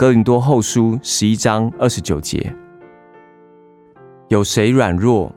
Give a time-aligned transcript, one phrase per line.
[0.00, 2.50] 哥林多后书十一章二十九节：
[4.28, 5.30] 有谁软弱，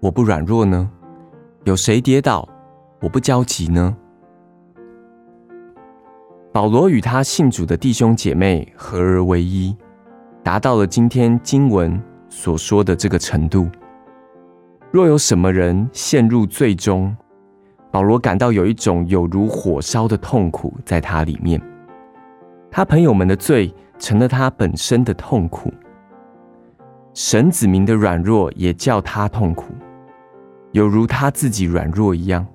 [0.00, 0.90] 我不软弱呢？
[1.62, 2.48] 有谁跌倒，
[3.00, 3.96] 我不焦急呢？
[6.52, 9.76] 保罗与他信主的弟兄姐妹合而为一，
[10.42, 11.96] 达到了今天经文
[12.28, 13.68] 所说的这个程度。
[14.90, 17.16] 若有什么人陷入罪中，
[17.92, 21.62] 保罗感到有一种有如火烧的痛苦在他里面。
[22.70, 25.72] 他朋友们的罪成了他本身的痛苦，
[27.12, 29.74] 神子民的软弱也叫他痛苦，
[30.72, 32.46] 有如他自己软弱一样。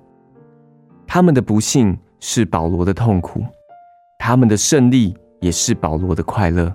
[1.06, 3.44] 他们的不幸是保罗的痛苦，
[4.18, 6.74] 他们的胜利也是保罗的快乐。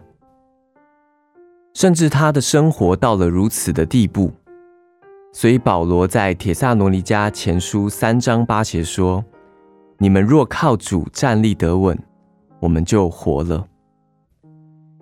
[1.74, 4.32] 甚至他的生活到了如此的地步。
[5.34, 9.24] 所以保罗在铁萨罗尼迦前书三章八节说
[9.98, 11.98] ：“你们若靠主站立得稳，
[12.62, 13.68] 我们就活了。”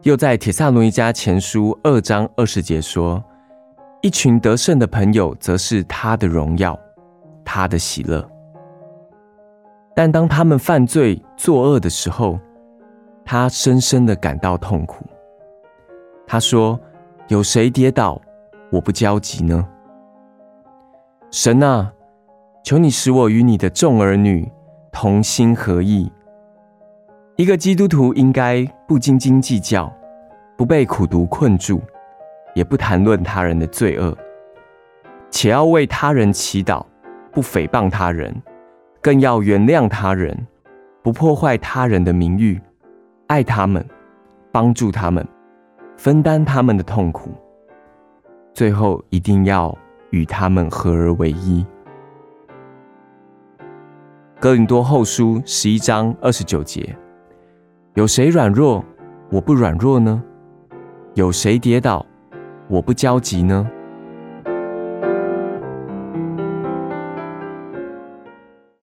[0.03, 3.21] 又在铁萨罗尼迦前书二章二十节说
[4.01, 6.79] ：“一群得胜的朋友，则是他的荣耀，
[7.43, 8.27] 他的喜乐。
[9.93, 12.39] 但当他们犯罪作恶的时候，
[13.25, 15.05] 他深深的感到痛苦。
[16.25, 16.79] 他说
[17.27, 18.21] ：‘有谁跌倒，
[18.71, 19.67] 我不焦急呢？’”
[21.29, 21.91] 神啊，
[22.63, 24.49] 求你使我与你的众儿女
[24.93, 26.09] 同心合意。
[27.39, 29.89] 一个基督徒应该不斤斤计较，
[30.57, 31.79] 不被苦毒困住，
[32.53, 34.13] 也不谈论他人的罪恶，
[35.31, 36.85] 且要为他人祈祷，
[37.31, 38.35] 不诽谤他人，
[39.01, 40.37] 更要原谅他人，
[41.01, 42.59] 不破坏他人的名誉，
[43.27, 43.87] 爱他们，
[44.51, 45.25] 帮助他们，
[45.95, 47.31] 分担他们的痛苦。
[48.53, 49.73] 最后一定要。
[50.11, 51.63] 与他们合而为一。
[54.39, 56.97] 哥林多后书十一章二十九节：
[57.99, 58.81] 有谁软弱，
[59.29, 60.23] 我不软弱呢？
[61.15, 62.05] 有谁跌倒，
[62.69, 63.69] 我不焦急呢？